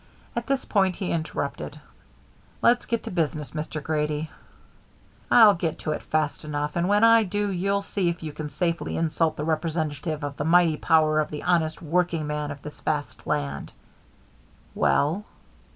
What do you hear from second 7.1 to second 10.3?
do you'll see if you can safely insult the representative